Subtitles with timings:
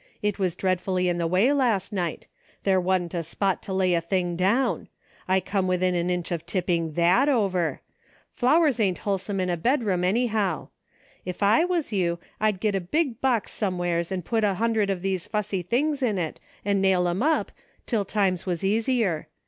[0.23, 2.25] It was dreadfully in the way last night;
[2.63, 4.87] there wa'n't a spot to lay a thing down;
[5.27, 7.81] I come within an inch of tipping t/iat over.
[8.33, 10.69] Flowers ain't huUsome in a bedroom, anyhow,
[11.23, 14.89] 'f I was you, I'd git a big box somewheres, and put about a hundred
[14.89, 17.51] of these fussy things in it, and nail 'em up,
[17.85, 19.27] till times was easier.